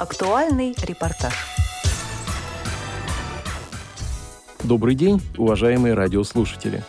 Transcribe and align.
Актуальный 0.00 0.74
репортаж. 0.82 1.34
Добрый 4.64 4.94
день, 4.94 5.20
уважаемые 5.36 5.92
радиослушатели. 5.92 6.82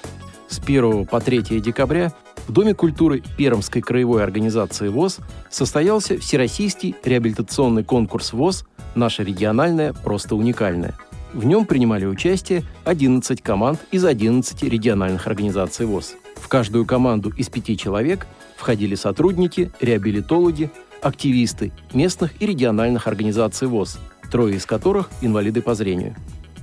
С 0.47 0.59
1 0.59 1.07
по 1.07 1.19
3 1.19 1.59
декабря 1.59 2.13
в 2.47 2.53
Доме 2.53 2.73
культуры 2.73 3.21
Пермской 3.37 3.81
краевой 3.81 4.23
организации 4.23 4.87
ВОЗ 4.87 5.17
состоялся 5.49 6.17
Всероссийский 6.17 6.95
реабилитационный 7.03 7.83
конкурс 7.83 8.31
ВОЗ 8.31 8.63
«Наша 8.96 9.23
региональная 9.23 9.91
просто 9.91 10.37
уникальная». 10.37 10.96
В 11.33 11.43
нем 11.43 11.65
принимали 11.65 12.05
участие 12.05 12.63
11 12.85 13.41
команд 13.41 13.81
из 13.91 14.05
11 14.05 14.63
региональных 14.63 15.28
организаций 15.28 15.85
ВОЗ. 15.85 16.13
В 16.38 16.48
каждую 16.48 16.85
команду 16.85 17.34
из 17.35 17.49
пяти 17.49 17.75
человек 17.75 18.25
входили 18.55 18.95
сотрудники, 18.95 19.70
реабилитологи, 19.81 20.71
активисты 21.02 21.72
местных 21.94 22.41
и 22.41 22.45
региональных 22.45 23.08
организаций 23.08 23.68
ВОЗ, 23.68 24.00
трое 24.32 24.55
из 24.55 24.66
которых– 24.66 25.09
инвалиды 25.22 25.62
по 25.62 25.76
зрению. 25.76 26.16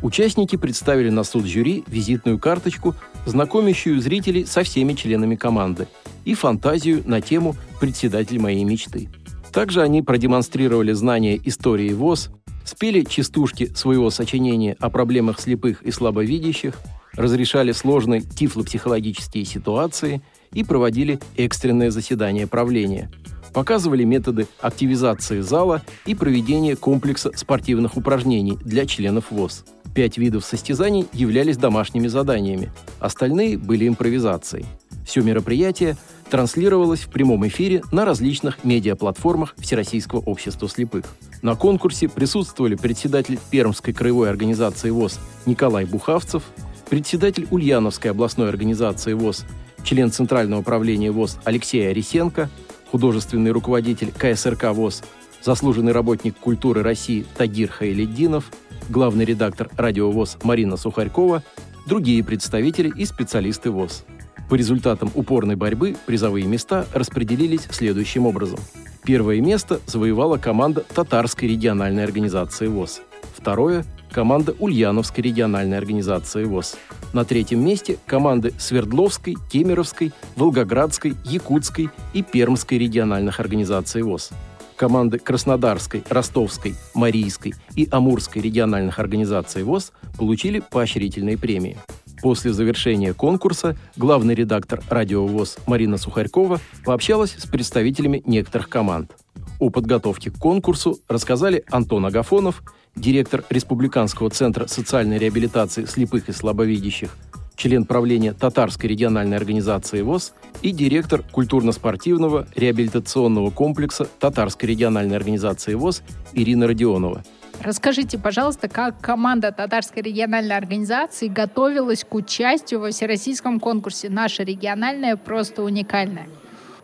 Участники 0.02 0.56
представили 0.56 1.10
на 1.10 1.24
суд 1.24 1.44
жюри 1.44 1.84
визитную 1.88 2.38
карточку, 2.38 2.94
знакомящую 3.26 4.00
зрителей 4.00 4.46
со 4.46 4.62
всеми 4.62 4.92
членами 4.92 5.34
команды, 5.34 5.88
и 6.24 6.34
фантазию 6.34 7.02
на 7.04 7.20
тему 7.20 7.56
«Председатель 7.80 8.38
моей 8.38 8.64
мечты». 8.64 9.08
Также 9.52 9.82
они 9.82 10.02
продемонстрировали 10.02 10.92
знания 10.92 11.40
истории 11.42 11.92
ВОЗ, 11.92 12.30
спели 12.64 13.02
частушки 13.02 13.72
своего 13.74 14.10
сочинения 14.10 14.76
о 14.78 14.90
проблемах 14.90 15.40
слепых 15.40 15.82
и 15.82 15.90
слабовидящих, 15.90 16.74
разрешали 17.14 17.72
сложные 17.72 18.20
тифлопсихологические 18.20 19.44
ситуации 19.44 20.22
и 20.52 20.62
проводили 20.62 21.18
экстренное 21.36 21.90
заседание 21.90 22.46
правления. 22.46 23.10
Показывали 23.58 24.04
методы 24.04 24.46
активизации 24.60 25.40
зала 25.40 25.82
и 26.06 26.14
проведения 26.14 26.76
комплекса 26.76 27.32
спортивных 27.34 27.96
упражнений 27.96 28.56
для 28.64 28.86
членов 28.86 29.32
ВОЗ. 29.32 29.64
Пять 29.96 30.16
видов 30.16 30.44
состязаний 30.44 31.08
являлись 31.12 31.56
домашними 31.56 32.06
заданиями, 32.06 32.70
остальные 33.00 33.58
были 33.58 33.88
импровизацией. 33.88 34.64
Все 35.04 35.22
мероприятие 35.22 35.96
транслировалось 36.30 37.00
в 37.00 37.08
прямом 37.08 37.48
эфире 37.48 37.82
на 37.90 38.04
различных 38.04 38.62
медиаплатформах 38.62 39.56
Всероссийского 39.58 40.20
общества 40.20 40.68
слепых. 40.68 41.06
На 41.42 41.56
конкурсе 41.56 42.08
присутствовали 42.08 42.76
председатель 42.76 43.40
Пермской 43.50 43.92
краевой 43.92 44.30
организации 44.30 44.90
ВОЗ 44.90 45.18
Николай 45.46 45.84
Бухавцев, 45.84 46.44
председатель 46.88 47.48
Ульяновской 47.50 48.12
областной 48.12 48.50
организации 48.50 49.14
ВОЗ, 49.14 49.44
член 49.82 50.12
Центрального 50.12 50.60
управления 50.60 51.10
ВОЗ 51.10 51.38
Алексей 51.44 51.90
Арисенко, 51.90 52.48
художественный 52.90 53.50
руководитель 53.50 54.12
КСРК 54.12 54.72
ВОЗ, 54.72 55.02
заслуженный 55.42 55.92
работник 55.92 56.36
культуры 56.36 56.82
России 56.82 57.26
Тагир 57.36 57.70
Хайледдинов, 57.70 58.50
главный 58.88 59.24
редактор 59.24 59.68
радио 59.76 60.10
ВОЗ 60.10 60.38
Марина 60.42 60.76
Сухарькова, 60.76 61.42
другие 61.86 62.24
представители 62.24 62.92
и 62.94 63.04
специалисты 63.04 63.70
ВОЗ. 63.70 64.04
По 64.48 64.54
результатам 64.54 65.10
упорной 65.14 65.56
борьбы 65.56 65.96
призовые 66.06 66.46
места 66.46 66.86
распределились 66.92 67.68
следующим 67.70 68.26
образом. 68.26 68.58
Первое 69.04 69.40
место 69.40 69.80
завоевала 69.86 70.38
команда 70.38 70.84
Татарской 70.94 71.48
региональной 71.48 72.04
организации 72.04 72.66
ВОЗ. 72.66 73.02
Второе– 73.36 73.84
команда 74.10 74.54
Ульяновской 74.58 75.22
региональной 75.24 75.78
организации 75.78 76.44
ВОЗ. 76.44 76.76
На 77.12 77.24
третьем 77.24 77.64
месте 77.64 77.98
команды 78.06 78.52
Свердловской, 78.58 79.36
Кемеровской, 79.50 80.12
Волгоградской, 80.36 81.14
Якутской 81.24 81.90
и 82.12 82.22
Пермской 82.22 82.78
региональных 82.78 83.40
организаций 83.40 84.02
ВОЗ. 84.02 84.30
Команды 84.76 85.18
Краснодарской, 85.18 86.04
Ростовской, 86.08 86.74
Марийской 86.94 87.54
и 87.74 87.88
Амурской 87.90 88.40
региональных 88.40 88.98
организаций 89.00 89.64
ВОЗ 89.64 89.92
получили 90.16 90.62
поощрительные 90.70 91.36
премии. 91.36 91.76
После 92.22 92.52
завершения 92.52 93.14
конкурса 93.14 93.76
главный 93.96 94.34
редактор 94.34 94.80
«Радио 94.88 95.26
ВОЗ» 95.26 95.58
Марина 95.66 95.98
Сухарькова 95.98 96.60
пообщалась 96.84 97.34
с 97.38 97.46
представителями 97.46 98.22
некоторых 98.26 98.68
команд. 98.68 99.12
О 99.60 99.70
подготовке 99.70 100.30
к 100.30 100.38
конкурсу 100.38 100.98
рассказали 101.08 101.64
Антон 101.70 102.06
Агафонов, 102.06 102.62
директор 102.96 103.44
Республиканского 103.50 104.30
центра 104.30 104.66
социальной 104.66 105.18
реабилитации 105.18 105.84
слепых 105.84 106.28
и 106.28 106.32
слабовидящих, 106.32 107.16
член 107.56 107.84
правления 107.84 108.32
Татарской 108.32 108.88
региональной 108.88 109.36
организации 109.36 110.02
ВОЗ 110.02 110.32
и 110.62 110.70
директор 110.70 111.22
культурно-спортивного 111.22 112.46
реабилитационного 112.54 113.50
комплекса 113.50 114.06
Татарской 114.18 114.68
региональной 114.68 115.16
организации 115.16 115.74
ВОЗ 115.74 116.02
Ирина 116.32 116.66
Родионова– 116.66 117.24
Расскажите, 117.60 118.18
пожалуйста, 118.18 118.68
как 118.68 119.00
команда 119.00 119.50
Татарской 119.50 120.02
региональной 120.02 120.56
организации 120.56 121.26
готовилась 121.26 122.04
к 122.04 122.14
участию 122.14 122.80
во 122.80 122.90
всероссийском 122.90 123.58
конкурсе 123.58 124.08
«Наша 124.08 124.44
региональная 124.44 125.16
просто 125.16 125.62
уникальная». 125.62 126.28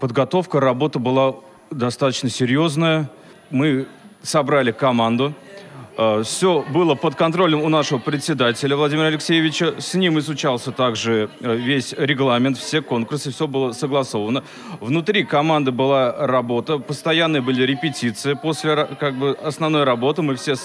Подготовка, 0.00 0.59
работа 0.59 0.98
была 0.98 1.37
достаточно 1.70 2.28
серьезная. 2.28 3.09
Мы 3.50 3.87
собрали 4.22 4.72
команду, 4.72 5.32
Все 6.25 6.65
было 6.71 6.97
под 6.97 7.15
контролем 7.15 7.62
у 7.62 7.69
нашего 7.69 7.99
председателя 7.99 8.77
Владимира 8.77 9.06
Алексеевича. 9.06 9.81
С 9.81 9.94
ним 9.94 10.19
изучался 10.19 10.72
также 10.72 11.31
э, 11.41 11.55
весь 11.55 11.93
регламент, 11.97 12.59
все 12.59 12.82
конкурсы, 12.82 13.31
все 13.31 13.47
было 13.47 13.71
согласовано. 13.71 14.43
Внутри 14.81 15.22
команды 15.22 15.71
была 15.71 16.27
работа, 16.27 16.78
постоянные 16.78 17.43
были 17.43 17.62
репетиции. 17.62 18.34
После 18.34 18.88
как 18.99 19.15
бы, 19.15 19.38
основной 19.41 19.84
работы 19.84 20.22
мы 20.22 20.34
все 20.34 20.56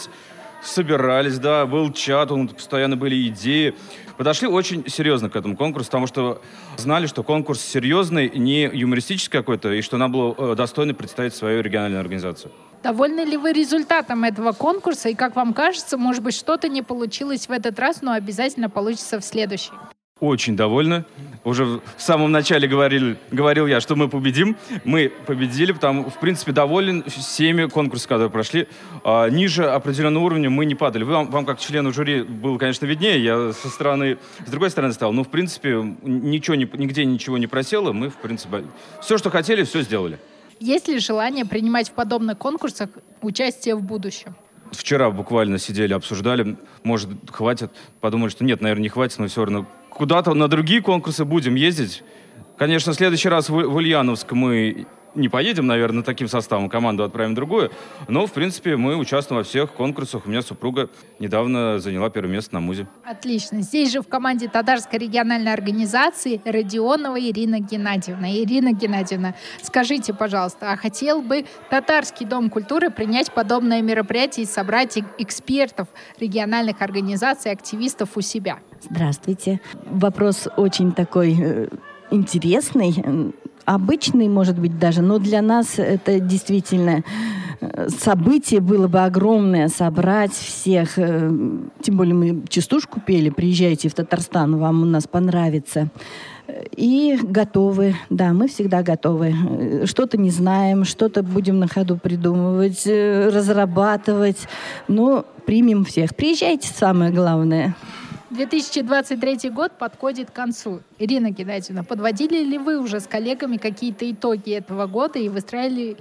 собирались, 0.62 1.40
да, 1.40 1.66
был 1.66 1.92
чат, 1.92 2.32
он, 2.32 2.48
постоянно 2.50 2.98
были 2.98 3.28
идеи. 3.28 3.76
Подошли 4.18 4.48
очень 4.48 4.90
серьезно 4.90 5.30
к 5.30 5.36
этому 5.36 5.56
конкурсу, 5.56 5.88
потому 5.88 6.08
что 6.08 6.42
знали, 6.78 7.08
что 7.08 7.24
конкурс 7.24 7.62
серьезный, 7.62 8.30
не 8.36 8.64
юмористический 8.64 9.40
какой-то, 9.40 9.72
и 9.72 9.82
что 9.82 9.98
нам 9.98 10.12
было 10.12 10.36
э, 10.38 10.56
достойно 10.56 10.94
представить 10.94 11.34
свою 11.34 11.62
региональную 11.62 12.02
организацию. 12.02 12.52
Довольны 12.84 13.22
ли 13.22 13.38
вы 13.38 13.54
результатом 13.54 14.24
этого 14.24 14.52
конкурса? 14.52 15.10
И 15.10 15.16
как 15.16 15.36
вам 15.36 15.54
кажется, 15.54 15.98
может 15.98 16.24
быть, 16.24 16.36
что-то 16.36 16.70
не 16.70 16.82
получилось 16.82 17.48
в 17.48 17.52
этот 17.52 17.78
раз, 17.80 18.02
но 18.02 18.14
обязательно 18.14 18.70
получится 18.70 19.20
в 19.20 19.26
следующий? 19.26 19.72
Очень 20.20 20.58
довольны. 20.58 21.06
Уже 21.46 21.64
в 21.66 21.82
самом 21.98 22.32
начале 22.32 22.68
говорил, 22.68 23.16
говорил 23.32 23.68
я, 23.68 23.80
что 23.80 23.96
мы 23.96 24.10
победим. 24.10 24.58
Мы 24.84 25.12
победили, 25.26 25.72
потому, 25.72 26.10
в 26.10 26.20
принципе, 26.20 26.52
доволен 26.52 27.04
всеми 27.08 27.68
конкурсами, 27.68 28.10
которые 28.10 28.30
прошли. 28.30 28.68
А, 29.06 29.30
ниже 29.30 29.66
определенного 29.66 30.26
уровня 30.26 30.50
мы 30.50 30.66
не 30.66 30.76
падали. 30.76 31.04
Вам, 31.04 31.32
вам, 31.32 31.46
как 31.46 31.60
члену 31.60 31.94
жюри, 31.94 32.24
было, 32.24 32.58
конечно, 32.58 32.86
виднее. 32.86 33.24
Я 33.24 33.54
со 33.54 33.70
стороны, 33.70 34.18
с 34.46 34.50
другой 34.52 34.70
стороны 34.72 34.92
стал. 34.92 35.14
Но, 35.14 35.24
в 35.24 35.30
принципе, 35.30 35.76
ничего, 36.04 36.56
нигде 36.56 37.06
ничего 37.06 37.38
не 37.38 37.48
просело. 37.48 37.94
Мы, 37.94 38.10
в 38.10 38.18
принципе, 38.18 38.66
все, 39.02 39.18
что 39.18 39.30
хотели, 39.30 39.64
все 39.64 39.82
сделали. 39.84 40.20
Есть 40.60 40.90
ли 40.90 41.00
желание 41.00 41.46
принимать 41.46 41.88
в 41.88 41.94
подобных 41.94 42.38
конкурсах 42.38 42.90
участие 43.22 43.76
в 43.76 43.82
будущем? 43.82 44.36
Вчера 44.72 45.10
буквально 45.10 45.58
сидели, 45.58 45.94
обсуждали, 45.94 46.58
может, 46.84 47.10
хватит. 47.32 47.72
Подумали, 48.02 48.30
что 48.30 48.44
нет, 48.44 48.62
наверное, 48.62 48.84
не 48.84 48.90
хватит, 48.90 49.18
но 49.18 49.28
все 49.28 49.46
равно 49.46 49.66
куда-то 50.00 50.34
на 50.34 50.48
другие 50.48 50.82
конкурсы 50.82 51.26
будем 51.26 51.56
ездить. 51.56 52.04
Конечно, 52.58 52.94
в 52.94 52.96
следующий 52.96 53.28
раз 53.28 53.50
в, 53.50 53.54
в 53.54 53.76
Ульяновск 53.76 54.32
мы 54.32 54.88
не 55.16 55.30
поедем, 55.30 55.68
наверное, 55.68 56.04
таким 56.04 56.28
составом, 56.28 56.70
команду 56.70 57.04
отправим 57.04 57.36
другую. 57.36 57.72
Но, 58.08 58.26
в 58.26 58.32
принципе, 58.32 58.76
мы 58.76 58.96
участвуем 58.96 59.40
во 59.40 59.44
всех 59.44 59.74
конкурсах. 59.74 60.26
У 60.26 60.30
меня 60.30 60.42
супруга 60.42 60.90
недавно 61.20 61.80
заняла 61.80 62.10
первое 62.10 62.32
место 62.32 62.54
на 62.54 62.60
МУЗе. 62.60 62.88
Отлично. 63.04 63.62
Здесь 63.62 63.92
же 63.92 64.02
в 64.02 64.08
команде 64.08 64.48
Татарской 64.48 65.00
региональной 65.00 65.54
организации 65.54 66.42
Родионова 66.46 67.20
Ирина 67.20 67.60
Геннадьевна. 67.60 68.32
Ирина 68.32 68.74
Геннадьевна, 68.74 69.36
скажите, 69.62 70.14
пожалуйста, 70.14 70.72
а 70.72 70.78
хотел 70.78 71.22
бы 71.22 71.46
Татарский 71.70 72.26
дом 72.26 72.50
культуры 72.50 72.90
принять 72.90 73.32
подобное 73.32 73.82
мероприятие 73.82 74.44
и 74.44 74.48
собрать 74.48 74.98
экспертов 75.18 75.88
региональных 76.20 76.82
организаций, 76.82 77.52
активистов 77.52 78.16
у 78.16 78.22
себя? 78.22 78.60
Здравствуйте. 78.82 79.60
Вопрос 79.86 80.48
очень 80.56 80.94
такой 80.94 81.36
э, 81.40 81.68
интересный 82.12 83.34
обычный, 83.70 84.28
может 84.28 84.58
быть, 84.58 84.80
даже, 84.80 85.02
но 85.02 85.20
для 85.20 85.42
нас 85.42 85.78
это 85.78 86.20
действительно 86.20 87.04
э, 87.62 87.90
событие 87.90 88.62
было 88.62 88.88
бы 88.88 89.00
огромное, 89.02 89.68
собрать 89.68 90.34
всех. 90.34 90.98
Э, 90.98 91.32
тем 91.82 91.98
более 91.98 92.16
мы 92.16 92.44
частушку 92.50 93.00
пели, 93.00 93.30
приезжайте 93.30 93.88
в 93.88 93.94
Татарстан, 93.94 94.58
вам 94.58 94.82
у 94.82 94.86
нас 94.86 95.08
понравится. 95.08 95.90
И 96.76 97.20
готовы, 97.22 97.96
да, 98.10 98.34
мы 98.34 98.48
всегда 98.48 98.82
готовы. 98.82 99.86
Что-то 99.86 100.18
не 100.18 100.32
знаем, 100.32 100.84
что-то 100.84 101.22
будем 101.22 101.60
на 101.60 101.68
ходу 101.68 101.96
придумывать, 101.96 102.88
э, 102.88 103.30
разрабатывать, 103.30 104.48
но 104.88 105.26
примем 105.46 105.86
всех. 105.86 106.16
Приезжайте, 106.16 106.70
самое 106.74 107.12
главное. 107.12 107.76
2023 108.30 109.50
год 109.50 109.72
подходит 109.72 110.30
к 110.30 110.34
концу. 110.34 110.82
Ирина 111.00 111.32
Геннадьевна, 111.32 111.84
подводили 111.84 112.44
ли 112.44 112.58
вы 112.60 112.80
уже 112.80 113.00
с 113.00 113.08
коллегами 113.08 113.58
какие-то 113.58 114.10
итоги 114.10 114.52
этого 114.52 114.86
года 114.86 115.18
и 115.18 115.30
выстраивали 115.30 115.96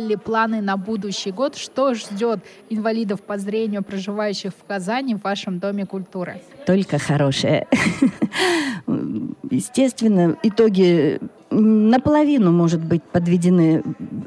ли 0.00 0.16
планы 0.16 0.62
на 0.62 0.76
будущий 0.76 1.32
год? 1.32 1.56
Что 1.56 1.94
ждет 1.94 2.40
инвалидов 2.70 3.20
по 3.20 3.36
зрению, 3.36 3.82
проживающих 3.82 4.52
в 4.52 4.64
Казани, 4.66 5.14
в 5.14 5.22
вашем 5.22 5.58
Доме 5.58 5.84
культуры? 5.84 6.40
Только 6.66 6.98
хорошее. 6.98 7.66
Естественно, 9.50 10.36
итоги 10.42 11.20
наполовину, 11.50 12.52
может 12.52 12.82
быть, 12.82 13.02
подведены. 13.02 13.82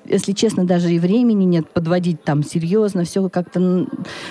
Если 0.10 0.34
честно, 0.34 0.66
даже 0.66 0.92
и 0.92 1.00
времени 1.00 1.46
нет 1.46 1.70
подводить 1.70 2.24
там 2.24 2.44
серьезно. 2.44 3.04
Все 3.04 3.30
как-то 3.30 3.88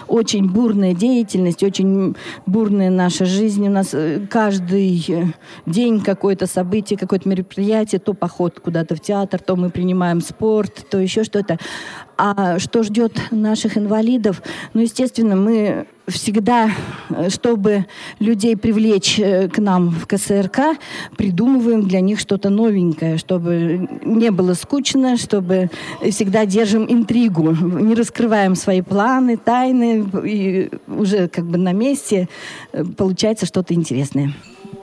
очень 0.09 0.49
бурная 0.49 0.95
деятельность, 0.95 1.63
очень 1.63 2.17
бурная 2.47 2.91
наша 2.91 3.25
жизнь. 3.25 3.67
У 3.67 3.71
нас 3.71 3.91
э, 3.93 4.27
каждый 4.29 5.05
э, 5.09 5.27
день 5.67 6.01
какое-то 6.01 6.47
событие, 6.47 6.99
какое-то 6.99 7.29
мероприятие, 7.29 8.01
то 8.01 8.15
поход 8.15 8.61
куда-то 8.61 8.97
в 8.97 9.01
театр, 9.01 9.41
то 9.41 9.57
мы 9.57 9.71
принимаем 9.71 10.21
спорт, 10.21 10.87
то 10.91 10.99
еще 10.99 11.23
что-то. 11.25 11.59
А 12.17 12.59
что 12.59 12.83
ждет 12.83 13.13
наших 13.31 13.79
инвалидов? 13.79 14.43
Ну, 14.75 14.81
естественно, 14.81 15.37
мы 15.37 15.87
всегда, 16.09 16.71
э, 17.11 17.31
чтобы 17.31 17.87
людей 18.19 18.57
привлечь 18.57 19.19
э, 19.19 19.49
к 19.49 19.59
нам 19.59 19.91
в 19.91 20.07
КСРК, 20.07 20.79
придумываем 21.17 21.87
для 21.87 22.01
них 22.01 22.21
что-то 22.21 22.51
новенькое, 22.51 23.19
чтобы 23.19 23.89
не 24.05 24.31
было 24.31 24.55
скучно, 24.55 25.17
чтобы 25.17 25.71
всегда 26.03 26.47
держим 26.47 26.87
интригу, 26.89 27.51
не 27.53 27.95
раскрываем 27.95 28.55
свои 28.55 28.83
планы, 28.83 29.37
тайны, 29.37 30.05
и 30.25 30.71
уже 30.87 31.29
как 31.29 31.45
бы 31.45 31.59
на 31.59 31.73
месте 31.73 32.29
э, 32.73 32.85
получается 32.85 33.47
что-то 33.47 33.75
интересное. 33.75 34.33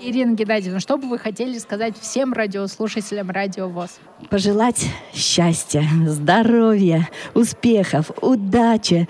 Ирина 0.02 0.36
Геннадьевна, 0.36 0.80
что 0.80 0.98
бы 0.98 1.08
вы 1.08 1.18
хотели 1.18 1.58
сказать 1.58 1.98
всем 2.00 2.34
радиослушателям 2.34 3.30
Радио 3.32 3.70
ВОЗ? 3.70 4.00
Пожелать 4.30 4.86
счастья, 5.14 5.84
здоровья, 6.06 7.10
успехов, 7.34 8.12
удачи, 8.22 9.08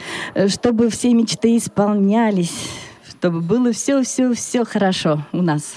чтобы 0.48 0.90
все 0.90 1.14
мечты 1.14 1.58
исполнялись, 1.58 2.70
чтобы 3.10 3.42
было 3.42 3.72
все-все-все 3.74 4.64
хорошо 4.64 5.26
у 5.32 5.42
нас. 5.42 5.76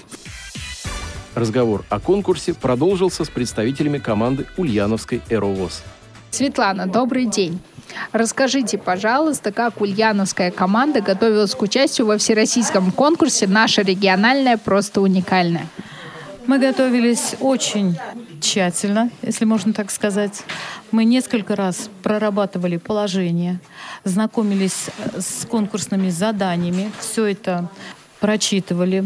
Разговор 1.34 1.84
о 1.88 2.00
конкурсе 2.00 2.54
продолжился 2.54 3.24
с 3.24 3.28
представителями 3.28 3.98
команды 3.98 4.46
Ульяновской 4.56 5.22
«Эровоз». 5.30 5.82
Светлана, 6.30 6.86
добрый 6.86 7.26
день. 7.26 7.60
Расскажите, 8.12 8.78
пожалуйста, 8.78 9.52
как 9.52 9.80
ульяновская 9.80 10.50
команда 10.50 11.00
готовилась 11.00 11.54
к 11.54 11.62
участию 11.62 12.06
во 12.06 12.18
всероссийском 12.18 12.92
конкурсе 12.92 13.46
«Наша 13.46 13.82
региональная 13.82 14.56
просто 14.56 15.00
уникальная». 15.00 15.66
Мы 16.46 16.58
готовились 16.58 17.34
очень 17.40 17.98
тщательно, 18.40 19.10
если 19.20 19.44
можно 19.44 19.74
так 19.74 19.90
сказать. 19.90 20.44
Мы 20.90 21.04
несколько 21.04 21.54
раз 21.54 21.90
прорабатывали 22.02 22.78
положение, 22.78 23.60
знакомились 24.04 24.86
с 25.18 25.44
конкурсными 25.44 26.08
заданиями, 26.08 26.90
все 26.98 27.26
это 27.26 27.68
прочитывали 28.20 29.04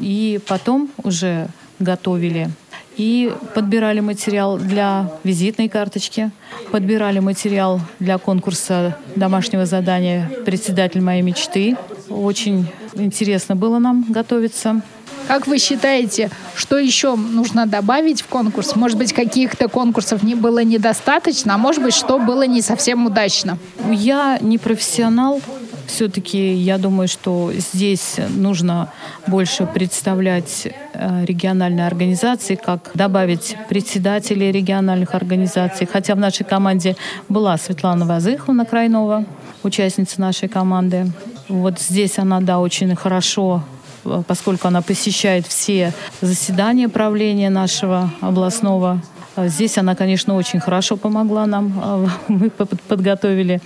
и 0.00 0.38
потом 0.46 0.90
уже 1.02 1.48
готовили 1.78 2.50
и 2.96 3.32
подбирали 3.54 4.00
материал 4.00 4.58
для 4.58 5.10
визитной 5.24 5.68
карточки, 5.68 6.30
подбирали 6.70 7.18
материал 7.20 7.80
для 7.98 8.18
конкурса 8.18 8.96
домашнего 9.16 9.66
задания 9.66 10.30
«Председатель 10.44 11.00
моей 11.00 11.22
мечты». 11.22 11.76
Очень 12.08 12.66
интересно 12.94 13.56
было 13.56 13.78
нам 13.78 14.04
готовиться. 14.08 14.82
Как 15.28 15.46
вы 15.46 15.58
считаете, 15.58 16.30
что 16.56 16.78
еще 16.78 17.14
нужно 17.14 17.66
добавить 17.66 18.22
в 18.22 18.26
конкурс? 18.26 18.76
Может 18.76 18.98
быть, 18.98 19.12
каких-то 19.12 19.68
конкурсов 19.68 20.22
не 20.22 20.34
было 20.34 20.64
недостаточно, 20.64 21.54
а 21.54 21.58
может 21.58 21.82
быть, 21.82 21.94
что 21.94 22.18
было 22.18 22.42
не 22.42 22.60
совсем 22.60 23.06
удачно? 23.06 23.56
Я 23.90 24.38
не 24.40 24.58
профессионал, 24.58 25.40
все-таки 25.86 26.54
я 26.54 26.78
думаю, 26.78 27.08
что 27.08 27.52
здесь 27.52 28.16
нужно 28.28 28.92
больше 29.26 29.66
представлять 29.66 30.68
э, 30.92 31.24
региональные 31.24 31.86
организации, 31.86 32.54
как 32.54 32.90
добавить 32.94 33.56
председателей 33.68 34.52
региональных 34.52 35.14
организаций. 35.14 35.86
Хотя 35.90 36.14
в 36.14 36.18
нашей 36.18 36.44
команде 36.44 36.96
была 37.28 37.56
Светлана 37.58 38.06
Вазыховна 38.06 38.64
Крайнова, 38.64 39.24
участница 39.62 40.20
нашей 40.20 40.48
команды. 40.48 41.10
Вот 41.48 41.78
здесь 41.80 42.18
она, 42.18 42.40
да, 42.40 42.58
очень 42.58 42.94
хорошо 42.96 43.62
э, 44.04 44.22
поскольку 44.26 44.68
она 44.68 44.82
посещает 44.82 45.46
все 45.46 45.92
заседания 46.20 46.88
правления 46.88 47.50
нашего 47.50 48.10
областного 48.20 49.00
здесь 49.36 49.78
она, 49.78 49.94
конечно, 49.94 50.34
очень 50.36 50.60
хорошо 50.60 50.96
помогла 50.96 51.46
нам. 51.46 51.72
А, 51.82 52.06
мы 52.28 52.50
подготовили 52.50 53.60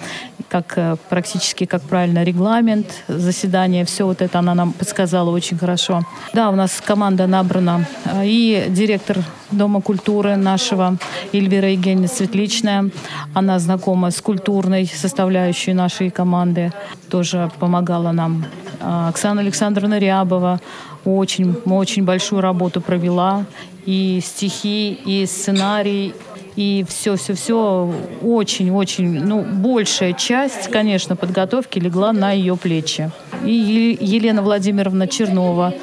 как 0.48 0.74
э, 0.76 0.96
практически 1.08 1.66
как 1.66 1.82
правильно 1.82 2.22
регламент 2.22 3.04
заседания. 3.08 3.84
Все 3.84 4.04
вот 4.04 4.22
это 4.22 4.38
она 4.38 4.54
нам 4.54 4.72
подсказала 4.72 5.30
очень 5.30 5.58
хорошо. 5.58 6.02
Да, 6.32 6.50
у 6.50 6.56
нас 6.56 6.80
команда 6.80 7.26
набрана. 7.26 7.84
А, 8.04 8.24
и 8.24 8.66
директор 8.68 9.18
Дома 9.50 9.80
культуры 9.80 10.36
нашего 10.36 10.96
Эльвира 11.32 11.70
Евгеньевна 11.70 12.08
Светличная. 12.08 12.90
Она 13.32 13.60
знакома 13.60 14.10
с 14.10 14.20
культурной 14.20 14.86
составляющей 14.86 15.72
нашей 15.72 16.10
команды. 16.10 16.72
Тоже 17.10 17.48
помогала 17.60 18.10
нам. 18.10 18.44
Оксана 18.80 19.40
Александровна 19.40 19.98
Рябова 19.98 20.60
очень, 21.04 21.54
очень 21.64 22.04
большую 22.04 22.40
работу 22.40 22.80
провела 22.80 23.44
и 23.87 24.21
стихи, 24.23 24.93
и 24.93 25.25
сценарий, 25.27 26.15
и 26.56 26.85
все-все-все 26.88 27.93
очень-очень, 28.23 29.21
ну, 29.21 29.43
большая 29.43 30.12
часть, 30.12 30.69
конечно, 30.71 31.15
подготовки 31.17 31.79
легла 31.79 32.12
на 32.12 32.33
ее 32.33 32.56
плечи. 32.56 33.11
И 33.44 33.97
Елена 34.00 34.43
Владимировна 34.43 35.06
Чернова, 35.06 35.75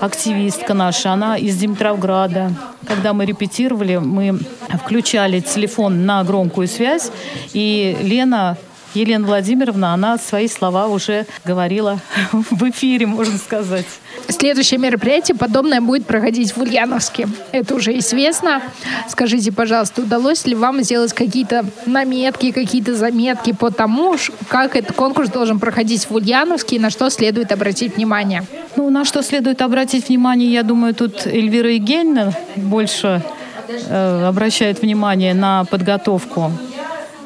активистка 0.00 0.74
наша, 0.74 1.12
она 1.12 1.38
из 1.38 1.56
Димитровграда. 1.56 2.52
Когда 2.86 3.12
мы 3.12 3.24
репетировали, 3.26 3.96
мы 3.96 4.38
включали 4.82 5.40
телефон 5.40 6.04
на 6.04 6.22
громкую 6.24 6.68
связь, 6.68 7.10
и 7.52 7.96
Лена 8.02 8.56
Елена 8.94 9.26
Владимировна, 9.26 9.94
она 9.94 10.18
свои 10.18 10.48
слова 10.48 10.86
уже 10.86 11.26
говорила 11.44 12.00
в 12.32 12.68
эфире, 12.70 13.06
можно 13.06 13.38
сказать. 13.38 13.86
Следующее 14.28 14.78
мероприятие 14.78 15.36
подобное 15.36 15.80
будет 15.80 16.06
проходить 16.06 16.56
в 16.56 16.60
Ульяновске. 16.60 17.28
Это 17.52 17.74
уже 17.74 17.96
известно. 17.98 18.62
Скажите, 19.08 19.52
пожалуйста, 19.52 20.02
удалось 20.02 20.46
ли 20.46 20.54
вам 20.54 20.82
сделать 20.82 21.12
какие-то 21.12 21.64
наметки, 21.86 22.50
какие-то 22.50 22.94
заметки 22.94 23.52
по 23.52 23.70
тому, 23.70 24.16
как 24.48 24.76
этот 24.76 24.96
конкурс 24.96 25.30
должен 25.30 25.58
проходить 25.58 26.08
в 26.08 26.14
Ульяновске 26.14 26.76
и 26.76 26.78
на 26.78 26.90
что 26.90 27.10
следует 27.10 27.52
обратить 27.52 27.96
внимание? 27.96 28.44
Ну, 28.76 28.90
на 28.90 29.04
что 29.04 29.22
следует 29.22 29.62
обратить 29.62 30.08
внимание, 30.08 30.52
я 30.52 30.62
думаю, 30.62 30.94
тут 30.94 31.26
Эльвира 31.26 31.70
Евгеньевна 31.70 32.32
больше 32.56 33.22
э, 33.68 34.24
обращает 34.26 34.82
внимание 34.82 35.34
на 35.34 35.64
подготовку 35.64 36.52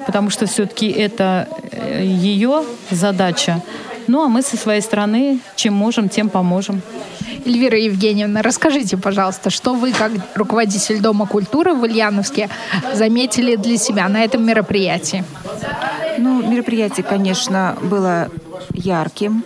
потому 0.07 0.31
что 0.31 0.47
все-таки 0.47 0.89
это 0.89 1.49
э, 1.71 2.03
ее 2.05 2.65
задача. 2.91 3.63
Ну 4.09 4.23
а 4.23 4.29
мы 4.29 4.43
со 4.43 4.57
своей 4.57 4.81
стороны, 4.81 5.41
чем 5.57 5.75
можем, 5.75 6.09
тем 6.09 6.29
поможем. 6.29 6.83
Эльвира 7.45 7.79
Евгеньевна, 7.79 8.43
расскажите, 8.43 8.97
пожалуйста, 8.97 9.51
что 9.51 9.75
вы, 9.75 9.93
как 9.93 10.13
руководитель 10.35 11.01
Дома 11.01 11.27
культуры 11.27 11.75
в 11.75 11.83
Ульяновске, 11.83 12.49
заметили 12.95 13.57
для 13.57 13.77
себя 13.79 14.09
на 14.09 14.23
этом 14.23 14.45
мероприятии? 14.47 15.25
Ну, 16.19 16.43
мероприятие, 16.43 17.05
конечно, 17.05 17.77
было 17.83 18.29
ярким, 18.75 19.45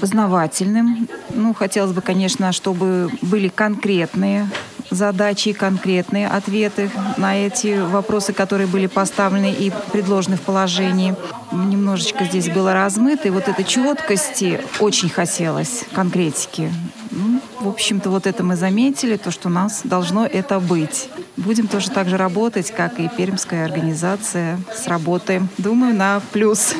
познавательным. 0.00 1.08
Ну, 1.30 1.54
хотелось 1.54 1.92
бы, 1.92 2.02
конечно, 2.02 2.52
чтобы 2.52 3.10
были 3.22 3.48
конкретные 3.48 4.48
задачи 4.90 5.50
и 5.50 5.52
конкретные 5.52 6.28
ответы 6.28 6.90
на 7.16 7.36
эти 7.36 7.78
вопросы, 7.78 8.32
которые 8.32 8.66
были 8.66 8.86
поставлены 8.86 9.52
и 9.52 9.72
предложены 9.92 10.36
в 10.36 10.42
положении. 10.42 11.14
Немножечко 11.52 12.24
здесь 12.24 12.48
было 12.48 12.72
размыто, 12.72 13.28
и 13.28 13.30
вот 13.30 13.48
этой 13.48 13.64
четкости 13.64 14.60
очень 14.80 15.08
хотелось, 15.08 15.84
конкретики. 15.92 16.72
Ну, 17.10 17.40
в 17.60 17.68
общем-то, 17.68 18.10
вот 18.10 18.26
это 18.26 18.44
мы 18.44 18.56
заметили, 18.56 19.16
то, 19.16 19.30
что 19.30 19.48
у 19.48 19.52
нас 19.52 19.80
должно 19.84 20.26
это 20.26 20.60
быть. 20.60 21.08
Будем 21.36 21.66
тоже 21.66 21.90
так 21.90 22.08
же 22.08 22.16
работать, 22.16 22.70
как 22.70 23.00
и 23.00 23.08
пермская 23.08 23.64
организация. 23.64 24.58
Сработаем, 24.74 25.48
думаю, 25.58 25.94
на 25.94 26.20
плюс. 26.32 26.74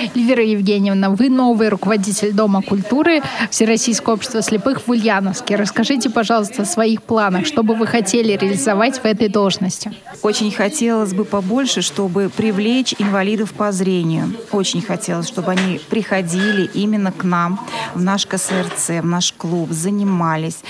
Эльвира 0.00 0.42
Евгеньевна, 0.42 1.10
вы 1.10 1.28
новый 1.28 1.68
руководитель 1.68 2.32
Дома 2.32 2.62
культуры 2.62 3.22
Всероссийского 3.50 4.14
общества 4.14 4.40
слепых 4.40 4.86
в 4.86 4.90
Ульяновске. 4.90 5.56
Расскажите, 5.56 6.08
пожалуйста, 6.08 6.62
о 6.62 6.64
своих 6.64 7.02
планах, 7.02 7.46
что 7.46 7.62
бы 7.62 7.74
вы 7.74 7.86
хотели 7.86 8.32
реализовать 8.32 8.98
в 8.98 9.04
этой 9.04 9.28
должности. 9.28 9.92
Очень 10.22 10.50
хотелось 10.52 11.12
бы 11.12 11.24
побольше, 11.24 11.82
чтобы 11.82 12.30
привлечь 12.34 12.94
инвалидов 12.98 13.52
по 13.52 13.72
зрению. 13.72 14.34
Очень 14.52 14.80
хотелось, 14.80 15.28
чтобы 15.28 15.52
они 15.52 15.78
приходили 15.90 16.70
именно 16.72 17.12
к 17.12 17.24
нам, 17.24 17.60
в 17.94 18.02
наш 18.02 18.26
КСРЦ, 18.26 19.02
в 19.02 19.06
наш 19.06 19.32
клуб, 19.34 19.70
занимались 19.70 20.60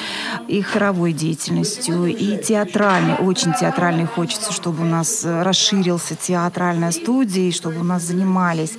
и 0.49 0.60
хоровой 0.60 1.12
деятельностью, 1.12 2.06
и 2.06 2.37
театральной. 2.37 3.14
Очень 3.14 3.54
театральной 3.54 4.06
хочется, 4.06 4.52
чтобы 4.52 4.82
у 4.82 4.87
нас 4.87 5.25
расширился 5.25 6.16
театральная 6.16 6.90
студия, 6.90 7.49
и 7.49 7.52
чтобы 7.52 7.80
у 7.80 7.84
нас 7.84 8.02
занимались. 8.02 8.72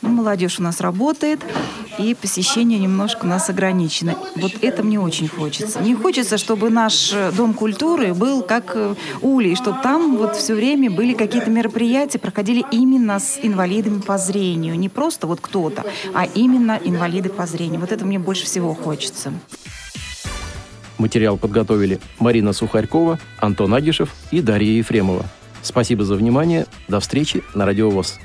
Ну, 0.00 0.10
молодежь 0.10 0.60
у 0.60 0.62
нас 0.62 0.80
работает, 0.80 1.40
и 1.98 2.14
посещение 2.14 2.78
немножко 2.78 3.24
у 3.24 3.28
нас 3.28 3.50
ограничено. 3.50 4.16
Вот 4.36 4.52
это 4.62 4.84
мне 4.84 5.00
очень 5.00 5.26
хочется. 5.26 5.80
Не 5.80 5.94
хочется, 5.96 6.38
чтобы 6.38 6.70
наш 6.70 7.12
дом 7.36 7.52
культуры 7.52 8.14
был 8.14 8.42
как 8.42 8.76
улей, 9.22 9.56
чтобы 9.56 9.78
там 9.82 10.16
вот 10.16 10.36
все 10.36 10.54
время 10.54 10.88
были 10.88 11.14
какие-то 11.14 11.50
мероприятия, 11.50 12.20
проходили 12.20 12.64
именно 12.70 13.18
с 13.18 13.40
инвалидами 13.42 14.00
по 14.00 14.18
зрению. 14.18 14.78
Не 14.78 14.88
просто 14.88 15.26
вот 15.26 15.40
кто-то, 15.40 15.84
а 16.14 16.26
именно 16.26 16.78
инвалиды 16.84 17.28
по 17.28 17.46
зрению. 17.46 17.80
Вот 17.80 17.90
это 17.90 18.04
мне 18.04 18.20
больше 18.20 18.44
всего 18.44 18.74
хочется. 18.74 19.32
Материал 20.96 21.36
подготовили 21.36 22.00
Марина 22.20 22.52
Сухарькова, 22.52 23.18
Антон 23.40 23.74
Агишев 23.74 24.14
и 24.30 24.40
Дарья 24.42 24.78
Ефремова. 24.78 25.26
Спасибо 25.62 26.04
за 26.04 26.14
внимание. 26.14 26.66
До 26.86 27.00
встречи 27.00 27.42
на 27.54 27.66
Радио 27.66 27.90
ВОЗ. 27.90 28.18